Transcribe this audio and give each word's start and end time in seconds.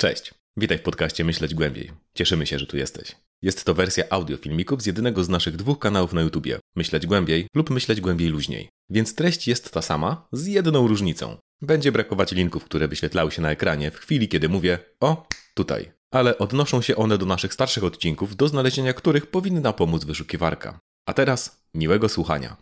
Cześć, 0.00 0.34
witaj 0.56 0.78
w 0.78 0.82
podcaście 0.82 1.24
Myśleć 1.24 1.54
Głębiej. 1.54 1.90
Cieszymy 2.14 2.46
się, 2.46 2.58
że 2.58 2.66
tu 2.66 2.76
jesteś. 2.76 3.16
Jest 3.42 3.64
to 3.64 3.74
wersja 3.74 4.04
audio 4.10 4.36
filmików 4.36 4.82
z 4.82 4.86
jednego 4.86 5.24
z 5.24 5.28
naszych 5.28 5.56
dwóch 5.56 5.78
kanałów 5.78 6.12
na 6.12 6.20
YouTubie 6.20 6.58
Myśleć 6.76 7.06
Głębiej 7.06 7.46
lub 7.54 7.70
Myśleć 7.70 8.00
Głębiej 8.00 8.28
Luźniej. 8.28 8.68
Więc 8.90 9.14
treść 9.14 9.48
jest 9.48 9.72
ta 9.72 9.82
sama, 9.82 10.28
z 10.32 10.46
jedną 10.46 10.88
różnicą. 10.88 11.36
Będzie 11.62 11.92
brakować 11.92 12.32
linków, 12.32 12.64
które 12.64 12.88
wyświetlały 12.88 13.30
się 13.30 13.42
na 13.42 13.50
ekranie 13.50 13.90
w 13.90 13.96
chwili, 13.96 14.28
kiedy 14.28 14.48
mówię 14.48 14.78
o 15.00 15.26
tutaj. 15.54 15.92
Ale 16.10 16.38
odnoszą 16.38 16.82
się 16.82 16.96
one 16.96 17.18
do 17.18 17.26
naszych 17.26 17.54
starszych 17.54 17.84
odcinków, 17.84 18.36
do 18.36 18.48
znalezienia 18.48 18.92
których 18.92 19.26
powinna 19.26 19.72
pomóc 19.72 20.04
wyszukiwarka. 20.04 20.80
A 21.06 21.12
teraz 21.12 21.62
miłego 21.74 22.08
słuchania. 22.08 22.56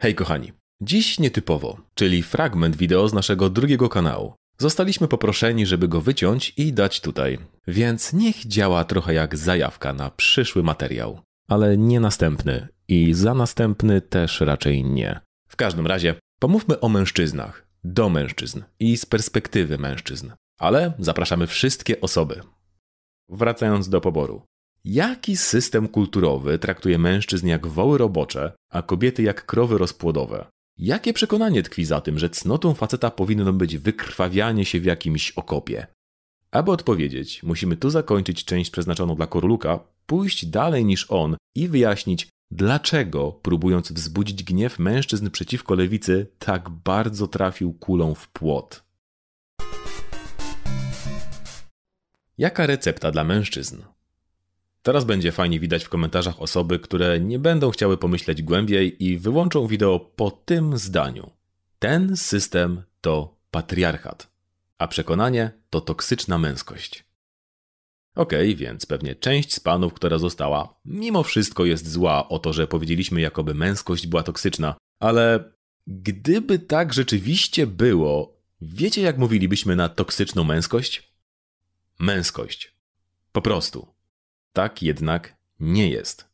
Hej 0.00 0.14
kochani, 0.14 0.52
dziś 0.80 1.18
nietypowo, 1.18 1.80
czyli 1.94 2.22
fragment 2.22 2.76
wideo 2.76 3.08
z 3.08 3.12
naszego 3.12 3.50
drugiego 3.50 3.88
kanału. 3.88 4.34
Zostaliśmy 4.60 5.08
poproszeni, 5.08 5.66
żeby 5.66 5.88
go 5.88 6.00
wyciąć 6.00 6.52
i 6.56 6.72
dać 6.72 7.00
tutaj, 7.00 7.38
więc 7.66 8.12
niech 8.12 8.46
działa 8.46 8.84
trochę 8.84 9.14
jak 9.14 9.36
zajawka 9.36 9.92
na 9.92 10.10
przyszły 10.10 10.62
materiał, 10.62 11.20
ale 11.48 11.78
nie 11.78 12.00
następny 12.00 12.68
i 12.88 13.14
za 13.14 13.34
następny 13.34 14.00
też 14.00 14.40
raczej 14.40 14.84
nie. 14.84 15.20
W 15.48 15.56
każdym 15.56 15.86
razie 15.86 16.14
pomówmy 16.40 16.80
o 16.80 16.88
mężczyznach, 16.88 17.66
do 17.84 18.08
mężczyzn 18.08 18.62
i 18.80 18.96
z 18.96 19.06
perspektywy 19.06 19.78
mężczyzn, 19.78 20.30
ale 20.58 20.92
zapraszamy 20.98 21.46
wszystkie 21.46 22.00
osoby. 22.00 22.40
Wracając 23.28 23.88
do 23.88 24.00
poboru. 24.00 24.42
Jaki 24.84 25.36
system 25.36 25.88
kulturowy 25.88 26.58
traktuje 26.58 26.98
mężczyzn 26.98 27.46
jak 27.46 27.66
woły 27.66 27.98
robocze, 27.98 28.52
a 28.70 28.82
kobiety 28.82 29.22
jak 29.22 29.46
krowy 29.46 29.78
rozpłodowe? 29.78 30.46
Jakie 30.78 31.12
przekonanie 31.12 31.62
tkwi 31.62 31.84
za 31.84 32.00
tym, 32.00 32.18
że 32.18 32.30
cnotą 32.30 32.74
faceta 32.74 33.10
powinno 33.10 33.52
być 33.52 33.76
wykrwawianie 33.78 34.64
się 34.64 34.80
w 34.80 34.84
jakimś 34.84 35.30
okopie? 35.30 35.86
Aby 36.50 36.70
odpowiedzieć, 36.70 37.42
musimy 37.42 37.76
tu 37.76 37.90
zakończyć 37.90 38.44
część 38.44 38.70
przeznaczoną 38.70 39.14
dla 39.16 39.26
Korluka, 39.26 39.80
pójść 40.06 40.46
dalej 40.46 40.84
niż 40.84 41.06
on 41.10 41.36
i 41.54 41.68
wyjaśnić, 41.68 42.28
dlaczego, 42.50 43.32
próbując 43.32 43.92
wzbudzić 43.92 44.44
gniew 44.44 44.78
mężczyzn 44.78 45.30
przeciwko 45.30 45.74
lewicy, 45.74 46.26
tak 46.38 46.70
bardzo 46.70 47.28
trafił 47.28 47.72
kulą 47.72 48.14
w 48.14 48.28
płot. 48.28 48.84
Jaka 52.38 52.66
recepta 52.66 53.10
dla 53.10 53.24
mężczyzn? 53.24 53.82
Teraz 54.82 55.04
będzie 55.04 55.32
fajnie 55.32 55.60
widać 55.60 55.84
w 55.84 55.88
komentarzach 55.88 56.42
osoby, 56.42 56.78
które 56.78 57.20
nie 57.20 57.38
będą 57.38 57.70
chciały 57.70 57.96
pomyśleć 57.96 58.42
głębiej 58.42 59.04
i 59.04 59.18
wyłączą 59.18 59.66
wideo 59.66 60.00
po 60.00 60.30
tym 60.30 60.78
zdaniu. 60.78 61.30
Ten 61.78 62.16
system 62.16 62.82
to 63.00 63.38
patriarchat, 63.50 64.30
a 64.78 64.88
przekonanie 64.88 65.50
to 65.70 65.80
toksyczna 65.80 66.38
męskość. 66.38 67.04
Okej, 68.14 68.52
okay, 68.52 68.56
więc 68.56 68.86
pewnie 68.86 69.14
część 69.14 69.54
z 69.54 69.60
panów, 69.60 69.94
która 69.94 70.18
została, 70.18 70.80
mimo 70.84 71.22
wszystko 71.22 71.64
jest 71.64 71.90
zła 71.90 72.28
o 72.28 72.38
to, 72.38 72.52
że 72.52 72.66
powiedzieliśmy, 72.66 73.20
jakoby 73.20 73.54
męskość 73.54 74.06
była 74.06 74.22
toksyczna, 74.22 74.74
ale 74.98 75.52
gdyby 75.86 76.58
tak 76.58 76.94
rzeczywiście 76.94 77.66
było, 77.66 78.38
wiecie 78.60 79.02
jak 79.02 79.18
mówilibyśmy 79.18 79.76
na 79.76 79.88
toksyczną 79.88 80.44
męskość? 80.44 81.12
Męskość. 81.98 82.76
Po 83.32 83.42
prostu. 83.42 83.97
Tak 84.52 84.82
jednak 84.82 85.36
nie 85.60 85.88
jest. 85.88 86.28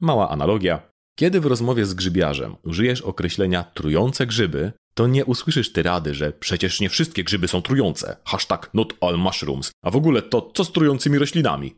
Mała 0.00 0.30
analogia. 0.30 0.82
Kiedy 1.18 1.40
w 1.40 1.46
rozmowie 1.46 1.86
z 1.86 1.94
grzybiarzem 1.94 2.56
użyjesz 2.62 3.02
określenia 3.02 3.64
trujące 3.64 4.26
grzyby, 4.26 4.72
to 4.94 5.06
nie 5.06 5.24
usłyszysz 5.24 5.72
tyrady, 5.72 6.14
że 6.14 6.32
przecież 6.32 6.80
nie 6.80 6.88
wszystkie 6.88 7.24
grzyby 7.24 7.48
są 7.48 7.62
trujące. 7.62 8.16
Hashtag 8.24 8.70
not 8.74 8.94
all 9.00 9.18
mushrooms. 9.18 9.72
A 9.82 9.90
w 9.90 9.96
ogóle 9.96 10.22
to 10.22 10.50
co 10.54 10.64
z 10.64 10.72
trującymi 10.72 11.18
roślinami? 11.18 11.76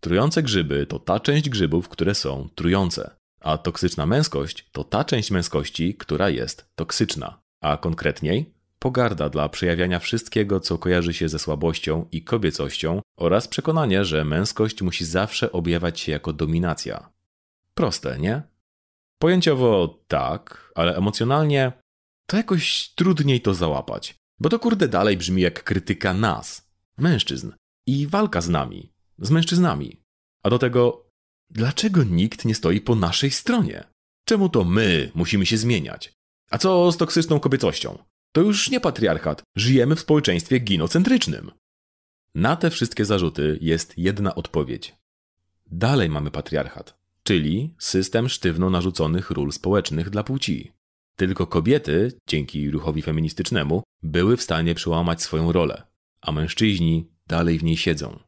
Trujące 0.00 0.42
grzyby 0.42 0.86
to 0.86 0.98
ta 0.98 1.20
część 1.20 1.48
grzybów, 1.48 1.88
które 1.88 2.14
są 2.14 2.48
trujące. 2.54 3.10
A 3.40 3.58
toksyczna 3.58 4.06
męskość 4.06 4.68
to 4.72 4.84
ta 4.84 5.04
część 5.04 5.30
męskości, 5.30 5.94
która 5.94 6.30
jest 6.30 6.68
toksyczna. 6.74 7.40
A 7.60 7.76
konkretniej 7.76 8.55
pogarda 8.86 9.28
dla 9.28 9.48
przejawiania 9.48 9.98
wszystkiego, 9.98 10.60
co 10.60 10.78
kojarzy 10.78 11.14
się 11.14 11.28
ze 11.28 11.38
słabością 11.38 12.06
i 12.12 12.22
kobiecością 12.22 13.00
oraz 13.18 13.48
przekonanie, 13.48 14.04
że 14.04 14.24
męskość 14.24 14.82
musi 14.82 15.04
zawsze 15.04 15.52
objawiać 15.52 16.00
się 16.00 16.12
jako 16.12 16.32
dominacja. 16.32 17.12
Proste, 17.74 18.18
nie? 18.18 18.42
Pojęciowo 19.18 20.00
tak, 20.08 20.72
ale 20.74 20.96
emocjonalnie 20.96 21.72
to 22.26 22.36
jakoś 22.36 22.88
trudniej 22.94 23.40
to 23.40 23.54
załapać, 23.54 24.14
bo 24.40 24.48
to 24.48 24.58
kurde 24.58 24.88
dalej 24.88 25.16
brzmi 25.16 25.42
jak 25.42 25.64
krytyka 25.64 26.14
nas, 26.14 26.70
mężczyzn, 26.98 27.52
i 27.86 28.06
walka 28.06 28.40
z 28.40 28.48
nami, 28.48 28.92
z 29.18 29.30
mężczyznami. 29.30 30.02
A 30.42 30.50
do 30.50 30.58
tego, 30.58 31.06
dlaczego 31.50 32.04
nikt 32.04 32.44
nie 32.44 32.54
stoi 32.54 32.80
po 32.80 32.94
naszej 32.94 33.30
stronie? 33.30 33.84
Czemu 34.24 34.48
to 34.48 34.64
my 34.64 35.10
musimy 35.14 35.46
się 35.46 35.56
zmieniać? 35.56 36.12
A 36.50 36.58
co 36.58 36.92
z 36.92 36.96
toksyczną 36.96 37.40
kobiecością? 37.40 37.98
To 38.36 38.42
już 38.42 38.70
nie 38.70 38.80
patriarchat. 38.80 39.42
Żyjemy 39.56 39.96
w 39.96 40.00
społeczeństwie 40.00 40.58
ginocentrycznym. 40.58 41.50
Na 42.34 42.56
te 42.56 42.70
wszystkie 42.70 43.04
zarzuty 43.04 43.58
jest 43.60 43.98
jedna 43.98 44.34
odpowiedź. 44.34 44.94
Dalej 45.66 46.08
mamy 46.08 46.30
patriarchat, 46.30 46.98
czyli 47.22 47.74
system 47.78 48.28
sztywno 48.28 48.70
narzuconych 48.70 49.30
ról 49.30 49.52
społecznych 49.52 50.10
dla 50.10 50.22
płci. 50.22 50.72
Tylko 51.16 51.46
kobiety, 51.46 52.12
dzięki 52.28 52.70
ruchowi 52.70 53.02
feministycznemu, 53.02 53.82
były 54.02 54.36
w 54.36 54.42
stanie 54.42 54.74
przełamać 54.74 55.22
swoją 55.22 55.52
rolę, 55.52 55.82
a 56.20 56.32
mężczyźni 56.32 57.10
dalej 57.26 57.58
w 57.58 57.64
niej 57.64 57.76
siedzą. 57.76 58.18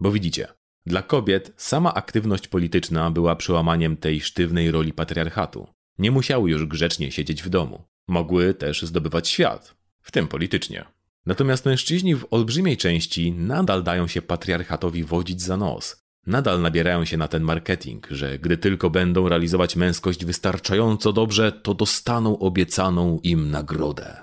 Bo 0.00 0.12
widzicie, 0.12 0.48
dla 0.86 1.02
kobiet 1.02 1.52
sama 1.56 1.94
aktywność 1.94 2.48
polityczna 2.48 3.10
była 3.10 3.36
przełamaniem 3.36 3.96
tej 3.96 4.20
sztywnej 4.20 4.70
roli 4.70 4.92
patriarchatu. 4.92 5.66
Nie 5.98 6.10
musiały 6.10 6.50
już 6.50 6.66
grzecznie 6.66 7.12
siedzieć 7.12 7.42
w 7.42 7.48
domu. 7.48 7.91
Mogły 8.08 8.54
też 8.54 8.82
zdobywać 8.82 9.28
świat, 9.28 9.74
w 10.02 10.10
tym 10.10 10.28
politycznie. 10.28 10.84
Natomiast 11.26 11.64
mężczyźni 11.64 12.16
w 12.16 12.26
olbrzymiej 12.30 12.76
części 12.76 13.32
nadal 13.32 13.82
dają 13.82 14.06
się 14.06 14.22
patriarchatowi 14.22 15.04
wodzić 15.04 15.42
za 15.42 15.56
nos. 15.56 16.02
Nadal 16.26 16.60
nabierają 16.60 17.04
się 17.04 17.16
na 17.16 17.28
ten 17.28 17.42
marketing, 17.42 18.06
że 18.10 18.38
gdy 18.38 18.58
tylko 18.58 18.90
będą 18.90 19.28
realizować 19.28 19.76
męskość 19.76 20.24
wystarczająco 20.24 21.12
dobrze, 21.12 21.52
to 21.52 21.74
dostaną 21.74 22.38
obiecaną 22.38 23.20
im 23.22 23.50
nagrodę. 23.50 24.16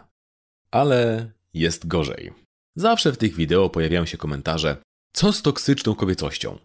Ale 0.72 1.32
jest 1.54 1.88
gorzej. 1.88 2.34
Zawsze 2.76 3.12
w 3.12 3.18
tych 3.18 3.36
wideo 3.36 3.70
pojawiają 3.70 4.06
się 4.06 4.18
komentarze: 4.18 4.78
Co 5.14 5.34
z 5.34 5.42
toksyczną 5.42 5.96
kobiecością? 5.96 6.58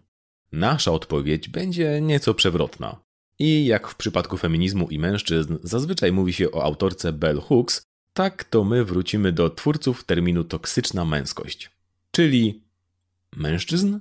Nasza 0.51 0.91
odpowiedź 0.91 1.49
będzie 1.49 2.01
nieco 2.01 2.33
przewrotna. 2.33 3.04
I 3.39 3.65
jak 3.65 3.87
w 3.87 3.95
przypadku 3.95 4.37
feminizmu 4.37 4.87
i 4.89 4.99
mężczyzn 4.99 5.57
zazwyczaj 5.63 6.11
mówi 6.11 6.33
się 6.33 6.51
o 6.51 6.63
autorce 6.63 7.13
Bell 7.13 7.41
Hooks, 7.41 7.81
tak 8.13 8.43
to 8.43 8.63
my 8.63 8.85
wrócimy 8.85 9.31
do 9.31 9.49
twórców 9.49 10.03
terminu 10.03 10.43
toksyczna 10.43 11.05
męskość. 11.05 11.71
Czyli 12.11 12.63
mężczyzn? 13.35 13.99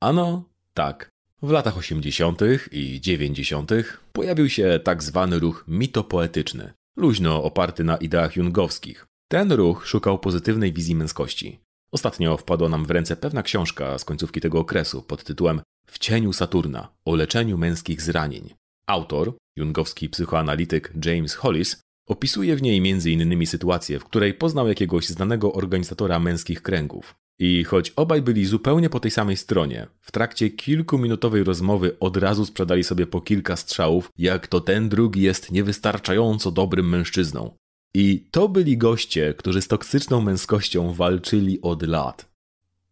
Ano, 0.00 0.44
tak. 0.74 1.08
W 1.42 1.50
latach 1.50 1.78
80. 1.78 2.40
i 2.72 3.00
90. 3.00 3.70
pojawił 4.12 4.48
się 4.48 4.80
tak 4.84 5.02
zwany 5.02 5.38
ruch 5.38 5.64
mitopoetyczny, 5.68 6.72
luźno 6.96 7.44
oparty 7.44 7.84
na 7.84 7.96
ideach 7.96 8.36
jungowskich. 8.36 9.06
Ten 9.28 9.52
ruch 9.52 9.86
szukał 9.86 10.18
pozytywnej 10.18 10.72
wizji 10.72 10.94
męskości. 10.94 11.60
Ostatnio 11.92 12.36
wpadła 12.36 12.68
nam 12.68 12.84
w 12.84 12.90
ręce 12.90 13.16
pewna 13.16 13.42
książka 13.42 13.98
z 13.98 14.04
końcówki 14.04 14.40
tego 14.40 14.58
okresu 14.58 15.02
pod 15.02 15.24
tytułem 15.24 15.60
w 15.92 15.98
cieniu 15.98 16.32
Saturna 16.32 16.88
o 17.04 17.14
leczeniu 17.14 17.58
męskich 17.58 18.02
zranień. 18.02 18.54
Autor, 18.86 19.34
jungowski 19.56 20.08
psychoanalityk 20.08 20.92
James 21.04 21.34
Hollis, 21.34 21.80
opisuje 22.08 22.56
w 22.56 22.62
niej 22.62 22.78
m.in. 22.78 23.46
sytuację, 23.46 23.98
w 23.98 24.04
której 24.04 24.34
poznał 24.34 24.68
jakiegoś 24.68 25.08
znanego 25.08 25.52
organizatora 25.52 26.20
męskich 26.20 26.62
kręgów. 26.62 27.14
I 27.38 27.64
choć 27.64 27.90
obaj 27.90 28.22
byli 28.22 28.46
zupełnie 28.46 28.90
po 28.90 29.00
tej 29.00 29.10
samej 29.10 29.36
stronie, 29.36 29.86
w 30.00 30.12
trakcie 30.12 30.50
kilkuminutowej 30.50 31.44
rozmowy 31.44 31.98
od 31.98 32.16
razu 32.16 32.46
sprzedali 32.46 32.84
sobie 32.84 33.06
po 33.06 33.20
kilka 33.20 33.56
strzałów, 33.56 34.10
jak 34.18 34.46
to 34.46 34.60
ten 34.60 34.88
drugi 34.88 35.22
jest 35.22 35.50
niewystarczająco 35.50 36.50
dobrym 36.50 36.88
mężczyzną. 36.88 37.50
I 37.94 38.26
to 38.30 38.48
byli 38.48 38.78
goście, 38.78 39.34
którzy 39.34 39.62
z 39.62 39.68
toksyczną 39.68 40.20
męskością 40.20 40.92
walczyli 40.92 41.62
od 41.62 41.82
lat. 41.82 42.28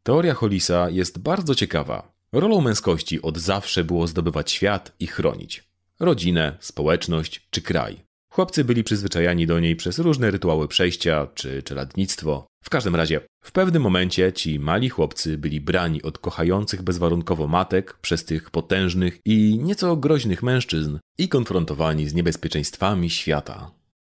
Teoria 0.03 0.35
Hollisa 0.35 0.91
jest 0.91 1.19
bardzo 1.19 1.55
ciekawa, 1.55 2.20
Rolą 2.33 2.61
męskości 2.61 3.23
od 3.23 3.39
zawsze 3.39 3.85
było 3.85 4.07
zdobywać 4.07 4.53
świat 4.53 4.93
i 5.01 5.07
chronić 5.07 5.71
rodzinę, 6.01 6.57
społeczność 6.61 7.47
czy 7.51 7.63
kraj. 7.63 8.03
Chłopcy 8.33 8.65
byli 8.65 8.85
przyzwyczajani 8.85 9.47
do 9.47 9.61
niej 9.61 9.77
przez 9.77 9.99
różne 9.99 10.31
rytuały 10.31 10.69
przejścia 10.69 11.27
czy 11.35 11.63
czeladnictwo. 11.63 12.47
W 12.65 12.71
każdym 12.71 12.97
razie, 12.97 13.21
w 13.45 13.53
pewnym 13.53 13.83
momencie 13.83 14.33
ci 14.33 14.59
mali 14.59 14.89
chłopcy 14.89 15.39
byli 15.39 15.61
brani 15.61 16.03
od 16.03 16.19
kochających 16.19 16.83
bezwarunkowo 16.83 17.47
matek 17.49 17.99
przez 18.03 18.25
tych 18.25 18.51
potężnych 18.51 19.21
i 19.25 19.59
nieco 19.63 19.97
groźnych 19.97 20.43
mężczyzn 20.43 20.99
i 21.19 21.29
konfrontowani 21.29 22.09
z 22.09 22.15
niebezpieczeństwami 22.15 23.11
świata. 23.11 23.71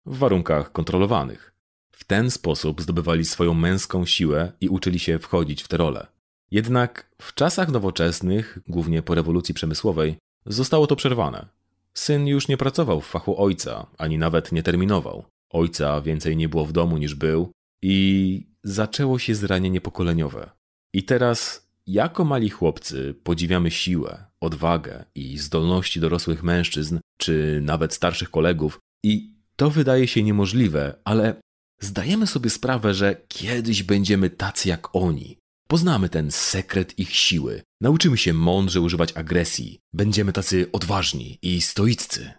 W 0.05 0.17
warunkach 0.17 0.71
kontrolowanych. 0.71 1.53
W 1.91 2.03
ten 2.03 2.31
sposób 2.31 2.81
zdobywali 2.81 3.25
swoją 3.25 3.53
męską 3.53 4.05
siłę 4.05 4.51
i 4.61 4.69
uczyli 4.69 4.99
się 4.99 5.19
wchodzić 5.19 5.63
w 5.63 5.67
te 5.67 5.77
role. 5.77 6.14
Jednak 6.51 7.09
w 7.21 7.33
czasach 7.33 7.69
nowoczesnych, 7.69 8.59
głównie 8.67 9.01
po 9.01 9.15
rewolucji 9.15 9.53
przemysłowej, 9.53 10.17
zostało 10.45 10.87
to 10.87 10.95
przerwane. 10.95 11.45
Syn 11.93 12.27
już 12.27 12.47
nie 12.47 12.57
pracował 12.57 13.01
w 13.01 13.07
fachu 13.07 13.41
ojca, 13.43 13.87
ani 13.97 14.17
nawet 14.17 14.51
nie 14.51 14.63
terminował. 14.63 15.25
Ojca 15.49 16.01
więcej 16.01 16.37
nie 16.37 16.49
było 16.49 16.65
w 16.65 16.71
domu 16.71 16.97
niż 16.97 17.15
był 17.15 17.51
i 17.81 18.47
zaczęło 18.63 19.19
się 19.19 19.35
zranienie 19.35 19.81
pokoleniowe. 19.81 20.49
I 20.93 21.03
teraz, 21.03 21.67
jako 21.87 22.25
mali 22.25 22.49
chłopcy, 22.49 23.15
podziwiamy 23.23 23.71
siłę, 23.71 24.25
odwagę 24.39 25.05
i 25.15 25.37
zdolności 25.37 25.99
dorosłych 25.99 26.43
mężczyzn, 26.43 26.99
czy 27.17 27.59
nawet 27.63 27.93
starszych 27.93 28.31
kolegów, 28.31 28.79
i 29.03 29.35
to 29.55 29.69
wydaje 29.69 30.07
się 30.07 30.23
niemożliwe, 30.23 30.95
ale 31.03 31.35
zdajemy 31.79 32.27
sobie 32.27 32.49
sprawę, 32.49 32.93
że 32.93 33.21
kiedyś 33.27 33.83
będziemy 33.83 34.29
tacy 34.29 34.69
jak 34.69 34.95
oni. 34.95 35.37
Poznamy 35.67 36.09
ten 36.09 36.31
sekret 36.31 36.99
ich 36.99 37.15
siły, 37.15 37.63
nauczymy 37.81 38.17
się 38.17 38.33
mądrze 38.33 38.81
używać 38.81 39.13
agresji, 39.17 39.79
będziemy 39.93 40.33
tacy 40.33 40.71
odważni 40.71 41.39
i 41.41 41.61
stoiccy. 41.61 42.33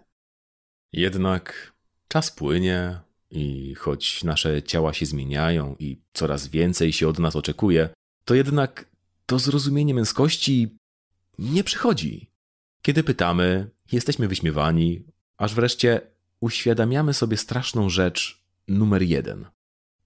Jednak 0.93 1.73
czas 2.07 2.31
płynie 2.31 2.99
i 3.31 3.75
choć 3.75 4.23
nasze 4.23 4.63
ciała 4.63 4.93
się 4.93 5.05
zmieniają 5.05 5.75
i 5.79 6.01
coraz 6.13 6.47
więcej 6.47 6.93
się 6.93 7.07
od 7.07 7.19
nas 7.19 7.35
oczekuje, 7.35 7.89
to 8.25 8.35
jednak 8.35 8.89
to 9.25 9.39
zrozumienie 9.39 9.93
męskości 9.93 10.77
nie 11.39 11.63
przychodzi. 11.63 12.31
Kiedy 12.81 13.03
pytamy, 13.03 13.69
jesteśmy 13.91 14.27
wyśmiewani, 14.27 15.03
aż 15.37 15.53
wreszcie 15.53 16.01
uświadamiamy 16.39 17.13
sobie 17.13 17.37
straszną 17.37 17.89
rzecz 17.89 18.43
numer 18.67 19.01
jeden: 19.01 19.45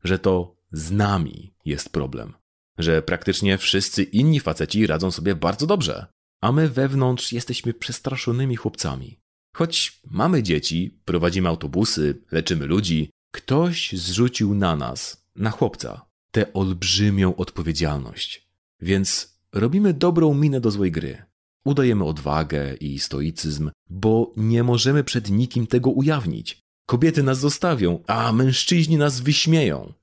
że 0.03 0.19
to 0.19 0.55
z 0.71 0.91
nami 0.91 1.53
jest 1.65 1.89
problem. 1.89 2.40
Że 2.81 3.01
praktycznie 3.01 3.57
wszyscy 3.57 4.03
inni 4.03 4.39
faceci 4.39 4.87
radzą 4.87 5.11
sobie 5.11 5.35
bardzo 5.35 5.67
dobrze, 5.67 6.05
a 6.41 6.51
my 6.51 6.69
wewnątrz 6.69 7.31
jesteśmy 7.31 7.73
przestraszonymi 7.73 8.55
chłopcami. 8.55 9.19
Choć 9.55 10.01
mamy 10.05 10.43
dzieci, 10.43 10.99
prowadzimy 11.05 11.49
autobusy, 11.49 12.21
leczymy 12.31 12.65
ludzi, 12.65 13.09
ktoś 13.31 13.91
zrzucił 13.93 14.55
na 14.55 14.75
nas, 14.75 15.25
na 15.35 15.51
chłopca, 15.51 16.05
tę 16.31 16.53
olbrzymią 16.53 17.35
odpowiedzialność. 17.35 18.47
Więc 18.81 19.39
robimy 19.53 19.93
dobrą 19.93 20.33
minę 20.33 20.61
do 20.61 20.71
złej 20.71 20.91
gry. 20.91 21.23
Udajemy 21.65 22.05
odwagę 22.05 22.73
i 22.73 22.99
stoicyzm, 22.99 23.71
bo 23.89 24.33
nie 24.37 24.63
możemy 24.63 25.03
przed 25.03 25.29
nikim 25.29 25.67
tego 25.67 25.89
ujawnić. 25.89 26.59
Kobiety 26.85 27.23
nas 27.23 27.39
zostawią, 27.39 28.03
a 28.07 28.33
mężczyźni 28.33 28.97
nas 28.97 29.19
wyśmieją. 29.19 29.93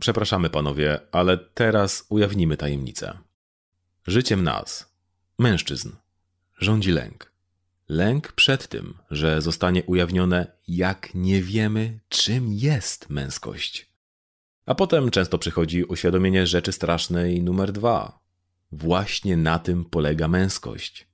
Przepraszamy, 0.00 0.50
panowie, 0.50 1.00
ale 1.12 1.38
teraz 1.38 2.06
ujawnimy 2.08 2.56
tajemnicę. 2.56 3.18
Życiem 4.06 4.44
nas, 4.44 4.92
mężczyzn, 5.38 5.90
rządzi 6.58 6.90
lęk. 6.90 7.32
Lęk 7.88 8.32
przed 8.32 8.68
tym, 8.68 8.94
że 9.10 9.42
zostanie 9.42 9.82
ujawnione, 9.84 10.52
jak 10.68 11.14
nie 11.14 11.42
wiemy, 11.42 12.00
czym 12.08 12.52
jest 12.52 13.10
męskość. 13.10 13.92
A 14.66 14.74
potem 14.74 15.10
często 15.10 15.38
przychodzi 15.38 15.84
uświadomienie 15.84 16.46
rzeczy 16.46 16.72
strasznej 16.72 17.42
numer 17.42 17.72
dwa. 17.72 18.20
Właśnie 18.72 19.36
na 19.36 19.58
tym 19.58 19.84
polega 19.84 20.28
męskość. 20.28 21.08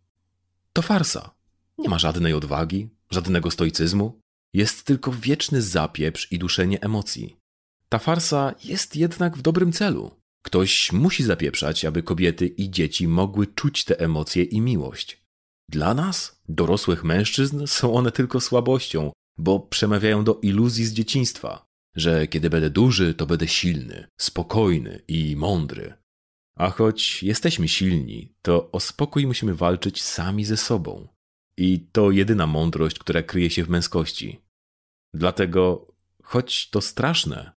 To 0.72 0.82
farsa. 0.82 1.30
Nie 1.78 1.88
ma 1.88 1.98
żadnej 1.98 2.34
odwagi, 2.34 2.88
żadnego 3.10 3.50
stoicyzmu. 3.50 4.20
Jest 4.52 4.84
tylko 4.84 5.12
wieczny 5.12 5.62
zapieprz 5.62 6.32
i 6.32 6.38
duszenie 6.38 6.80
emocji. 6.80 7.36
Ta 7.92 7.98
farsa 7.98 8.54
jest 8.64 8.96
jednak 8.96 9.36
w 9.36 9.42
dobrym 9.42 9.72
celu. 9.72 10.10
Ktoś 10.44 10.92
musi 10.92 11.22
zapieprzać, 11.24 11.84
aby 11.84 12.02
kobiety 12.02 12.46
i 12.46 12.70
dzieci 12.70 13.08
mogły 13.08 13.46
czuć 13.46 13.84
te 13.84 14.00
emocje 14.00 14.42
i 14.44 14.60
miłość. 14.60 15.22
Dla 15.68 15.94
nas, 15.94 16.40
dorosłych 16.48 17.04
mężczyzn, 17.04 17.66
są 17.66 17.94
one 17.94 18.12
tylko 18.12 18.40
słabością, 18.40 19.12
bo 19.38 19.60
przemawiają 19.60 20.24
do 20.24 20.34
iluzji 20.42 20.84
z 20.84 20.92
dzieciństwa, 20.92 21.64
że 21.96 22.26
kiedy 22.26 22.50
będę 22.50 22.70
duży, 22.70 23.14
to 23.14 23.26
będę 23.26 23.48
silny, 23.48 24.06
spokojny 24.20 25.02
i 25.08 25.36
mądry. 25.36 25.94
A 26.56 26.70
choć 26.70 27.22
jesteśmy 27.22 27.68
silni, 27.68 28.34
to 28.42 28.70
o 28.70 28.80
spokój 28.80 29.26
musimy 29.26 29.54
walczyć 29.54 30.02
sami 30.02 30.44
ze 30.44 30.56
sobą. 30.56 31.08
I 31.56 31.80
to 31.92 32.10
jedyna 32.10 32.46
mądrość, 32.46 32.98
która 32.98 33.22
kryje 33.22 33.50
się 33.50 33.64
w 33.64 33.68
męskości. 33.68 34.40
Dlatego, 35.14 35.94
choć 36.22 36.70
to 36.70 36.80
straszne, 36.80 37.52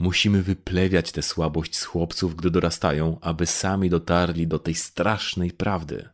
musimy 0.00 0.42
wyplewiać 0.42 1.12
tę 1.12 1.22
słabość 1.22 1.76
z 1.76 1.84
chłopców, 1.84 2.36
gdy 2.36 2.50
dorastają, 2.50 3.18
aby 3.20 3.46
sami 3.46 3.90
dotarli 3.90 4.46
do 4.46 4.58
tej 4.58 4.74
strasznej 4.74 5.50
prawdy. 5.50 6.08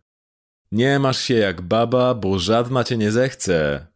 Nie 0.72 0.98
masz 0.98 1.18
się 1.18 1.34
jak 1.34 1.62
baba, 1.62 2.14
bo 2.14 2.38
żadna 2.38 2.84
cię 2.84 2.96
nie 2.96 3.12
zechce. 3.12 3.86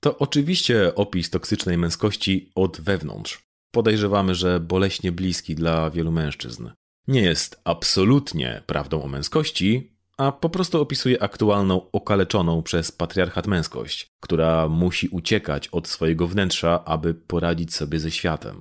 To 0.00 0.18
oczywiście 0.18 0.94
opis 0.94 1.30
toksycznej 1.30 1.78
męskości 1.78 2.52
od 2.54 2.80
wewnątrz. 2.80 3.42
Podejrzewamy, 3.70 4.34
że 4.34 4.60
boleśnie 4.60 5.12
bliski 5.12 5.54
dla 5.54 5.90
wielu 5.90 6.12
mężczyzn. 6.12 6.70
Nie 7.08 7.22
jest 7.22 7.60
absolutnie 7.64 8.62
prawdą 8.66 9.02
o 9.02 9.08
męskości, 9.08 9.92
a 10.16 10.32
po 10.32 10.50
prostu 10.50 10.80
opisuje 10.80 11.22
aktualną, 11.22 11.90
okaleczoną 11.92 12.62
przez 12.62 12.92
patriarchat 12.92 13.46
męskość, 13.46 14.06
która 14.20 14.68
musi 14.68 15.08
uciekać 15.08 15.68
od 15.68 15.88
swojego 15.88 16.26
wnętrza, 16.26 16.84
aby 16.84 17.14
poradzić 17.14 17.74
sobie 17.74 18.00
ze 18.00 18.10
światem. 18.10 18.60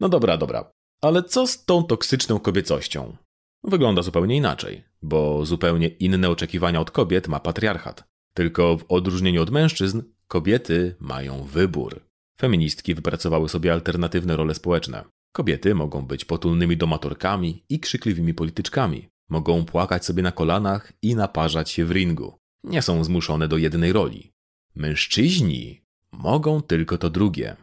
No 0.00 0.08
dobra, 0.08 0.36
dobra, 0.36 0.70
ale 1.00 1.22
co 1.22 1.46
z 1.46 1.64
tą 1.64 1.84
toksyczną 1.84 2.38
kobiecością? 2.38 3.16
Wygląda 3.64 4.02
zupełnie 4.02 4.36
inaczej, 4.36 4.84
bo 5.02 5.46
zupełnie 5.46 5.88
inne 5.88 6.30
oczekiwania 6.30 6.80
od 6.80 6.90
kobiet 6.90 7.28
ma 7.28 7.40
patriarchat. 7.40 8.04
Tylko 8.34 8.78
w 8.78 8.84
odróżnieniu 8.88 9.42
od 9.42 9.50
mężczyzn, 9.50 10.02
kobiety 10.28 10.96
mają 11.00 11.44
wybór. 11.44 12.00
Feministki 12.40 12.94
wypracowały 12.94 13.48
sobie 13.48 13.72
alternatywne 13.72 14.36
role 14.36 14.54
społeczne. 14.54 15.04
Kobiety 15.32 15.74
mogą 15.74 16.06
być 16.06 16.24
potulnymi 16.24 16.76
domatorkami 16.76 17.64
i 17.68 17.80
krzykliwymi 17.80 18.34
polityczkami. 18.34 19.08
Mogą 19.28 19.64
płakać 19.64 20.04
sobie 20.04 20.22
na 20.22 20.32
kolanach 20.32 20.92
i 21.02 21.14
naparzać 21.14 21.70
się 21.70 21.84
w 21.84 21.90
ringu. 21.90 22.38
Nie 22.64 22.82
są 22.82 23.04
zmuszone 23.04 23.48
do 23.48 23.56
jednej 23.56 23.92
roli. 23.92 24.32
Mężczyźni 24.74 25.82
mogą 26.12 26.62
tylko 26.62 26.98
to 26.98 27.10
drugie. 27.10 27.56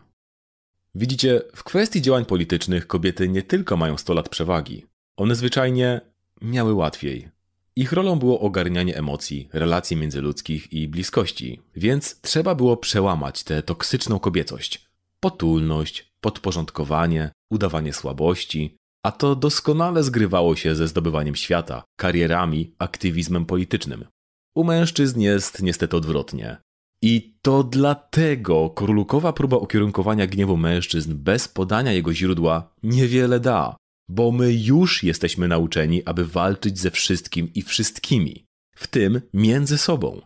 Widzicie, 0.96 1.42
w 1.56 1.64
kwestii 1.64 2.02
działań 2.02 2.26
politycznych 2.26 2.88
kobiety 2.88 3.30
nie 3.30 3.44
tylko 3.44 3.78
mają 3.78 3.98
100 3.98 4.14
lat 4.14 4.30
przewagi. 4.30 4.86
One 5.18 5.36
zwyczajnie 5.36 6.02
miały 6.42 6.74
łatwiej. 6.74 7.30
Ich 7.76 7.92
rolą 7.92 8.20
było 8.20 8.40
ogarnianie 8.40 8.98
emocji, 8.98 9.50
relacji 9.54 9.98
międzyludzkich 9.98 10.74
i 10.74 10.88
bliskości, 10.88 11.62
więc 11.76 12.22
trzeba 12.22 12.56
było 12.56 12.78
przełamać 12.78 13.44
tę 13.44 13.64
toksyczną 13.64 14.20
kobiecość. 14.20 14.90
Potulność, 15.20 16.14
podporządkowanie, 16.22 17.32
udawanie 17.50 17.94
słabości, 17.94 18.78
a 19.04 19.12
to 19.12 19.36
doskonale 19.36 20.04
zgrywało 20.04 20.56
się 20.56 20.76
ze 20.76 20.88
zdobywaniem 20.88 21.36
świata, 21.36 21.84
karierami, 22.00 22.76
aktywizmem 22.80 23.46
politycznym. 23.46 24.06
U 24.56 24.64
mężczyzn 24.64 25.20
jest 25.20 25.62
niestety 25.62 25.98
odwrotnie. 25.98 26.58
I 27.08 27.36
to 27.42 27.64
dlatego 27.64 28.70
królkowa 28.70 29.34
próba 29.34 29.58
ukierunkowania 29.58 30.28
gniewu 30.28 30.58
mężczyzn 30.58 31.16
bez 31.16 31.48
podania 31.48 31.92
jego 31.92 32.14
źródła 32.14 32.74
niewiele 32.84 33.40
da, 33.40 33.76
bo 34.10 34.32
my 34.32 34.54
już 34.54 35.04
jesteśmy 35.04 35.48
nauczeni, 35.48 36.06
aby 36.06 36.26
walczyć 36.26 36.80
ze 36.80 36.92
wszystkim 36.92 37.54
i 37.54 37.62
wszystkimi, 37.62 38.46
w 38.76 38.88
tym 38.88 39.22
między 39.34 39.78
sobą. 39.78 40.22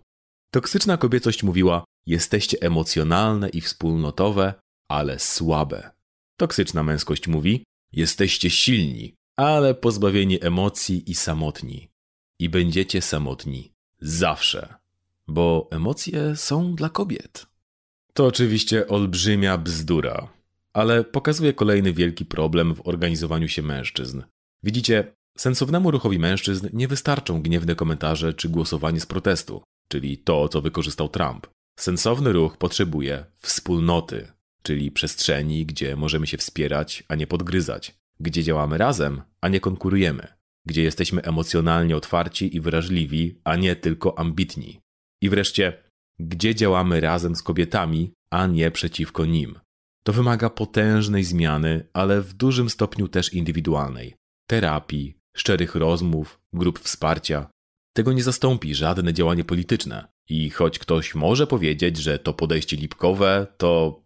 Toksyczna 0.51 0.97
kobiecość 0.97 1.43
mówiła: 1.43 1.83
Jesteście 2.05 2.57
emocjonalne 2.61 3.49
i 3.49 3.61
wspólnotowe, 3.61 4.53
ale 4.89 5.19
słabe. 5.19 5.91
Toksyczna 6.37 6.83
męskość 6.83 7.27
mówi: 7.27 7.63
Jesteście 7.91 8.49
silni, 8.49 9.13
ale 9.37 9.73
pozbawieni 9.73 10.43
emocji 10.43 11.11
i 11.11 11.15
samotni. 11.15 11.89
I 12.39 12.49
będziecie 12.49 13.01
samotni 13.01 13.71
zawsze, 14.01 14.79
bo 15.29 15.67
emocje 15.71 16.35
są 16.35 16.75
dla 16.75 16.89
kobiet. 16.89 17.45
To 18.13 18.25
oczywiście 18.25 18.87
olbrzymia 18.87 19.57
bzdura, 19.57 20.29
ale 20.73 21.03
pokazuje 21.03 21.53
kolejny 21.53 21.93
wielki 21.93 22.25
problem 22.25 22.75
w 22.75 22.87
organizowaniu 22.87 23.47
się 23.47 23.61
mężczyzn. 23.61 24.23
Widzicie, 24.63 25.13
sensownemu 25.37 25.91
ruchowi 25.91 26.19
mężczyzn 26.19 26.69
nie 26.73 26.87
wystarczą 26.87 27.41
gniewne 27.41 27.75
komentarze 27.75 28.33
czy 28.33 28.49
głosowanie 28.49 28.99
z 28.99 29.05
protestu, 29.05 29.63
czyli 29.87 30.17
to, 30.17 30.49
co 30.49 30.61
wykorzystał 30.61 31.09
Trump. 31.09 31.47
Sensowny 31.79 32.33
ruch 32.33 32.57
potrzebuje 32.57 33.25
wspólnoty, 33.37 34.27
czyli 34.63 34.91
przestrzeni, 34.91 35.65
gdzie 35.65 35.95
możemy 35.95 36.27
się 36.27 36.37
wspierać, 36.37 37.03
a 37.07 37.15
nie 37.15 37.27
podgryzać, 37.27 37.95
gdzie 38.19 38.43
działamy 38.43 38.77
razem, 38.77 39.21
a 39.41 39.47
nie 39.49 39.59
konkurujemy, 39.59 40.27
gdzie 40.65 40.83
jesteśmy 40.83 41.21
emocjonalnie 41.21 41.97
otwarci 41.97 42.55
i 42.55 42.61
wrażliwi, 42.61 43.41
a 43.43 43.55
nie 43.55 43.75
tylko 43.75 44.19
ambitni. 44.19 44.79
I 45.21 45.29
wreszcie, 45.29 45.83
gdzie 46.19 46.55
działamy 46.55 46.99
razem 47.01 47.35
z 47.35 47.43
kobietami, 47.43 48.13
a 48.31 48.47
nie 48.47 48.71
przeciwko 48.71 49.25
nim. 49.25 49.59
To 50.03 50.13
wymaga 50.13 50.49
potężnej 50.49 51.23
zmiany, 51.23 51.87
ale 51.93 52.21
w 52.21 52.33
dużym 52.33 52.69
stopniu 52.69 53.07
też 53.07 53.33
indywidualnej. 53.33 54.15
Terapii, 54.49 55.17
szczerych 55.37 55.75
rozmów, 55.75 56.39
grup 56.53 56.79
wsparcia. 56.79 57.49
Tego 57.95 58.13
nie 58.13 58.23
zastąpi 58.23 58.75
żadne 58.75 59.13
działanie 59.13 59.43
polityczne. 59.43 60.07
I 60.29 60.49
choć 60.49 60.79
ktoś 60.79 61.15
może 61.15 61.47
powiedzieć, 61.47 61.97
że 61.97 62.19
to 62.19 62.33
podejście 62.33 62.77
lipkowe, 62.77 63.47
to 63.57 64.01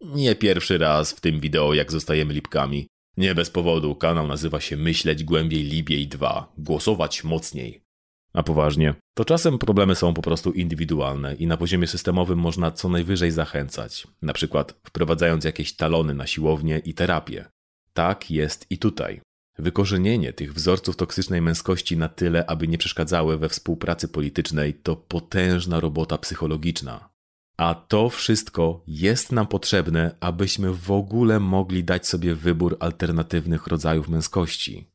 nie 0.00 0.34
pierwszy 0.34 0.78
raz 0.78 1.12
w 1.12 1.20
tym 1.20 1.40
wideo, 1.40 1.74
jak 1.74 1.92
zostajemy 1.92 2.34
lipkami. 2.34 2.86
Nie 3.16 3.34
bez 3.34 3.50
powodu 3.50 3.94
kanał 3.94 4.26
nazywa 4.26 4.60
się 4.60 4.76
Myśleć 4.76 5.24
Głębiej 5.24 5.62
Libiej 5.62 6.08
2. 6.08 6.52
Głosować 6.58 7.24
mocniej. 7.24 7.87
A 8.32 8.42
poważnie, 8.42 8.94
to 9.14 9.24
czasem 9.24 9.58
problemy 9.58 9.94
są 9.94 10.14
po 10.14 10.22
prostu 10.22 10.52
indywidualne 10.52 11.34
i 11.34 11.46
na 11.46 11.56
poziomie 11.56 11.86
systemowym 11.86 12.38
można 12.38 12.70
co 12.70 12.88
najwyżej 12.88 13.30
zachęcać, 13.30 14.06
na 14.22 14.32
przykład 14.32 14.74
wprowadzając 14.84 15.44
jakieś 15.44 15.76
talony 15.76 16.14
na 16.14 16.26
siłownię 16.26 16.78
i 16.84 16.94
terapię. 16.94 17.44
Tak 17.92 18.30
jest 18.30 18.66
i 18.70 18.78
tutaj. 18.78 19.20
Wykorzenienie 19.58 20.32
tych 20.32 20.54
wzorców 20.54 20.96
toksycznej 20.96 21.42
męskości 21.42 21.96
na 21.96 22.08
tyle, 22.08 22.46
aby 22.46 22.68
nie 22.68 22.78
przeszkadzały 22.78 23.38
we 23.38 23.48
współpracy 23.48 24.08
politycznej, 24.08 24.74
to 24.74 24.96
potężna 24.96 25.80
robota 25.80 26.18
psychologiczna. 26.18 27.08
A 27.56 27.74
to 27.74 28.08
wszystko 28.08 28.82
jest 28.86 29.32
nam 29.32 29.46
potrzebne, 29.46 30.16
abyśmy 30.20 30.72
w 30.72 30.90
ogóle 30.90 31.40
mogli 31.40 31.84
dać 31.84 32.06
sobie 32.06 32.34
wybór 32.34 32.76
alternatywnych 32.80 33.66
rodzajów 33.66 34.08
męskości. 34.08 34.90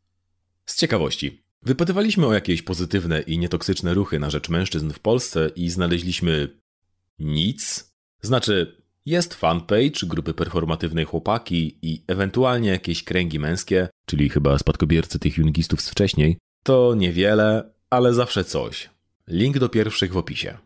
Z 0.66 0.76
ciekawości, 0.76 1.43
wypytywaliśmy 1.66 2.28
o 2.28 2.34
jakieś 2.34 2.62
pozytywne 2.62 3.22
i 3.22 3.38
nietoksyczne 3.38 3.94
ruchy 3.94 4.20
na 4.20 4.30
rzecz 4.30 4.50
mężczyzn 4.50 4.92
w 4.92 5.00
Polsce 5.00 5.50
i 5.56 5.70
znaleźliśmy 5.70 6.50
nic. 7.20 7.94
Znaczy, 8.22 8.84
jest 9.06 9.34
fanpage 9.34 10.08
grupy 10.08 10.34
performatywnej 10.34 11.06
chłopaki 11.06 11.78
i 11.82 12.04
ewentualnie 12.08 12.70
jakieś 12.70 13.04
kręgi 13.04 13.40
męskie, 13.40 13.90
czyli 14.06 14.30
chyba 14.30 14.58
spadkobiercy 14.58 15.20
tych 15.20 15.38
jungistów 15.38 15.82
z 15.82 15.90
wcześniej. 15.90 16.38
To 16.64 16.96
niewiele, 16.96 17.74
ale 17.90 18.14
zawsze 18.14 18.44
coś. 18.44 18.90
Link 19.28 19.60
do 19.60 19.70
pierwszych 19.70 20.14
w 20.14 20.18
opisie. 20.18 20.58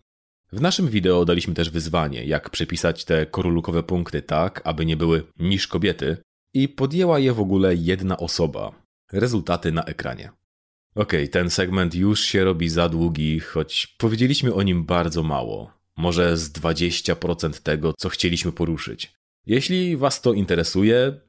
W 0.52 0.62
naszym 0.62 0.88
wideo 0.88 1.26
daliśmy 1.26 1.54
też 1.54 1.70
wyzwanie, 1.70 2.26
jak 2.26 2.50
przepisać 2.50 3.06
te 3.06 3.26
korulukowe 3.26 3.84
punkty 3.84 4.22
tak, 4.22 4.62
aby 4.64 4.86
nie 4.86 4.98
były 4.98 5.24
niż 5.40 5.68
kobiety 5.68 6.18
i 6.54 6.70
podjęła 6.70 7.20
je 7.20 7.34
w 7.34 7.40
ogóle 7.40 7.76
jedna 7.76 8.18
osoba. 8.18 8.72
Rezultaty 9.12 9.72
na 9.72 9.84
ekranie. 9.84 10.30
Okej, 10.98 11.24
okay, 11.24 11.28
ten 11.28 11.50
segment 11.50 11.96
już 11.96 12.22
się 12.22 12.44
robi 12.44 12.70
za 12.70 12.90
długi, 12.90 13.40
choć 13.40 13.88
powiedzieliśmy 13.88 14.54
o 14.54 14.64
nim 14.64 14.86
bardzo 14.86 15.24
mało. 15.24 15.74
Może 15.98 16.38
z 16.38 16.52
20% 16.52 17.62
tego, 17.62 17.94
co 17.98 18.10
chcieliśmy 18.10 18.52
poruszyć. 18.52 19.14
Jeśli 19.46 19.98
Was 19.98 20.22
to 20.22 20.34
interesuje, 20.34 21.20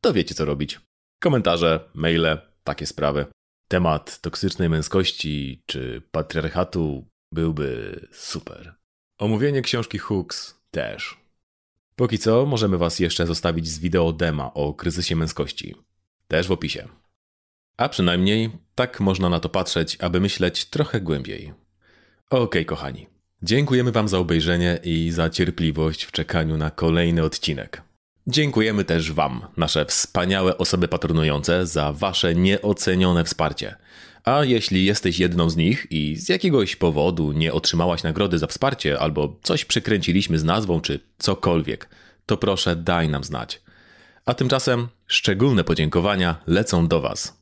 to 0.00 0.12
wiecie 0.12 0.34
co 0.34 0.44
robić. 0.44 0.80
Komentarze, 1.20 1.90
maile, 1.94 2.38
takie 2.64 2.86
sprawy. 2.86 3.26
Temat 3.68 4.20
toksycznej 4.20 4.68
męskości 4.68 5.62
czy 5.66 6.02
patriarchatu 6.10 7.06
byłby 7.32 8.00
super. 8.12 8.74
Omówienie 9.18 9.62
książki 9.62 9.98
Hooks 9.98 10.60
też. 10.70 11.16
Póki 11.96 12.18
co 12.18 12.46
możemy 12.46 12.78
Was 12.78 12.98
jeszcze 12.98 13.26
zostawić 13.26 13.68
z 13.68 13.78
wideo 13.78 14.12
dema 14.12 14.54
o 14.54 14.74
kryzysie 14.74 15.16
męskości. 15.16 15.74
Też 16.28 16.48
w 16.48 16.52
opisie. 16.52 16.88
A 17.78 17.88
przynajmniej 17.88 18.50
tak 18.74 19.00
można 19.00 19.28
na 19.28 19.40
to 19.40 19.48
patrzeć, 19.48 19.96
aby 20.00 20.20
myśleć 20.20 20.64
trochę 20.64 21.00
głębiej. 21.00 21.52
Okej, 22.30 22.42
okay, 22.42 22.64
kochani. 22.64 23.06
Dziękujemy 23.42 23.92
Wam 23.92 24.08
za 24.08 24.18
obejrzenie 24.18 24.78
i 24.84 25.10
za 25.10 25.30
cierpliwość 25.30 26.04
w 26.04 26.12
czekaniu 26.12 26.56
na 26.56 26.70
kolejny 26.70 27.22
odcinek. 27.22 27.82
Dziękujemy 28.26 28.84
też 28.84 29.12
Wam, 29.12 29.46
nasze 29.56 29.84
wspaniałe 29.84 30.58
osoby 30.58 30.88
patronujące, 30.88 31.66
za 31.66 31.92
Wasze 31.92 32.34
nieocenione 32.34 33.24
wsparcie. 33.24 33.74
A 34.24 34.44
jeśli 34.44 34.84
jesteś 34.84 35.18
jedną 35.18 35.50
z 35.50 35.56
nich 35.56 35.86
i 35.90 36.16
z 36.16 36.28
jakiegoś 36.28 36.76
powodu 36.76 37.32
nie 37.32 37.52
otrzymałaś 37.52 38.02
nagrody 38.02 38.38
za 38.38 38.46
wsparcie, 38.46 38.98
albo 38.98 39.36
coś 39.42 39.64
przekręciliśmy 39.64 40.38
z 40.38 40.44
nazwą, 40.44 40.80
czy 40.80 41.00
cokolwiek, 41.18 41.88
to 42.26 42.36
proszę 42.36 42.76
daj 42.76 43.08
nam 43.08 43.24
znać. 43.24 43.62
A 44.26 44.34
tymczasem 44.34 44.88
szczególne 45.06 45.64
podziękowania 45.64 46.36
lecą 46.46 46.88
do 46.88 47.00
Was. 47.00 47.37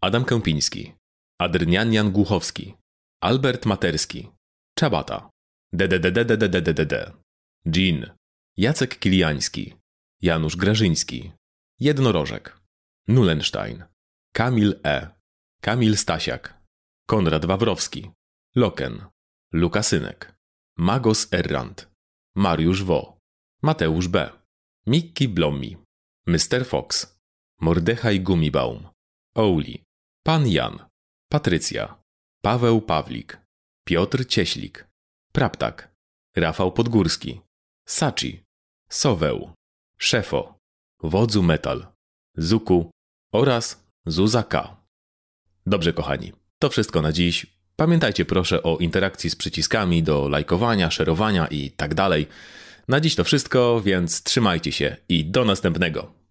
Adam 0.00 0.24
Kępiński, 0.24 0.92
Adrnian 1.40 2.10
Głuchowski, 2.10 2.74
Albert 3.20 3.66
Materski, 3.66 4.28
Czabata, 4.78 5.30
DDDDDDDDD, 5.72 7.12
Jean, 7.66 8.10
Jacek 8.56 8.98
Kiliański, 8.98 9.74
Janusz 10.22 10.56
Grażyński, 10.56 11.32
Jednorożek, 11.80 12.60
Nulenstein, 13.08 13.84
Kamil 14.32 14.80
E., 14.84 15.08
Kamil 15.60 15.96
Stasiak, 15.96 16.62
Konrad 17.06 17.46
Wawrowski, 17.46 18.10
Loken, 18.54 19.06
Lukasynek, 19.52 20.34
Magos 20.78 21.28
Errant, 21.32 21.88
Mariusz 22.36 22.82
Wo, 22.82 23.18
Mateusz 23.62 24.08
B., 24.08 24.30
Mikki 24.86 25.28
Blomi, 25.28 25.76
Mr. 26.26 26.64
Fox, 26.64 27.16
Mordechaj 27.60 28.20
Gumibaum, 28.20 28.88
Ouli, 29.34 29.85
Pan 30.26 30.48
Jan, 30.48 30.78
Patrycja, 31.28 31.94
Paweł 32.42 32.80
Pawlik, 32.80 33.38
Piotr 33.84 34.26
Cieślik, 34.26 34.86
Praptak, 35.32 35.94
Rafał 36.36 36.72
Podgórski, 36.72 37.40
Saci, 37.88 38.42
Soweł, 38.90 39.50
Szefo, 39.98 40.58
Wodzu 41.02 41.42
Metal, 41.42 41.86
Zuku 42.36 42.90
oraz 43.32 43.86
Zuzaka. 44.06 44.76
Dobrze, 45.66 45.92
kochani, 45.92 46.32
to 46.58 46.68
wszystko 46.70 47.02
na 47.02 47.12
dziś. 47.12 47.46
Pamiętajcie 47.76 48.24
proszę 48.24 48.62
o 48.62 48.78
interakcji 48.78 49.30
z 49.30 49.36
przyciskami 49.36 50.02
do 50.02 50.28
lajkowania, 50.28 50.90
szerowania 50.90 51.46
i 51.46 51.70
tak 51.70 51.94
dalej. 51.94 52.26
Na 52.88 53.00
dziś 53.00 53.14
to 53.14 53.24
wszystko, 53.24 53.80
więc 53.80 54.22
trzymajcie 54.22 54.72
się 54.72 54.96
i 55.08 55.24
do 55.24 55.44
następnego. 55.44 56.25